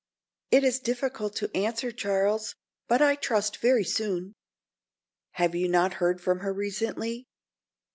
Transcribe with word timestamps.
"It 0.49 0.63
is 0.63 0.79
difficult 0.79 1.35
to 1.35 1.55
answer, 1.55 1.91
Charles, 1.91 2.55
but 2.87 3.03
I 3.03 3.13
trust 3.15 3.57
very 3.57 3.83
soon." 3.83 4.33
"Have 5.33 5.53
you 5.53 5.69
not 5.69 5.93
heard 6.01 6.19
from 6.19 6.39
her 6.39 6.51
recently?" 6.55 7.27